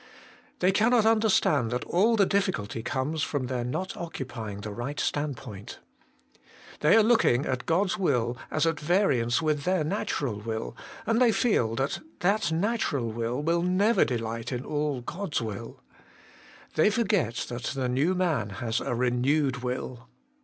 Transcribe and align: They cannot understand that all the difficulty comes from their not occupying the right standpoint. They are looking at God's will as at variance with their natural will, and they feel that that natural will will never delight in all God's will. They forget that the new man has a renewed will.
They 0.61 0.71
cannot 0.71 1.05
understand 1.05 1.69
that 1.69 1.83
all 1.83 2.15
the 2.15 2.25
difficulty 2.25 2.81
comes 2.81 3.21
from 3.21 3.45
their 3.45 3.63
not 3.63 3.95
occupying 3.95 4.61
the 4.61 4.71
right 4.73 4.99
standpoint. 4.99 5.77
They 6.79 6.95
are 6.95 7.03
looking 7.03 7.45
at 7.45 7.67
God's 7.67 7.99
will 7.99 8.35
as 8.49 8.65
at 8.65 8.79
variance 8.79 9.43
with 9.43 9.63
their 9.63 9.83
natural 9.83 10.39
will, 10.39 10.75
and 11.05 11.21
they 11.21 11.31
feel 11.31 11.75
that 11.75 11.99
that 12.21 12.51
natural 12.51 13.11
will 13.11 13.43
will 13.43 13.61
never 13.61 14.03
delight 14.03 14.51
in 14.51 14.65
all 14.65 15.01
God's 15.01 15.39
will. 15.39 15.83
They 16.73 16.89
forget 16.89 17.35
that 17.49 17.65
the 17.65 17.87
new 17.87 18.15
man 18.15 18.49
has 18.57 18.81
a 18.81 18.95
renewed 18.95 19.57
will. 19.57 20.07